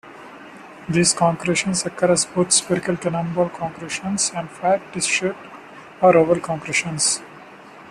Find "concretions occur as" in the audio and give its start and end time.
1.13-2.25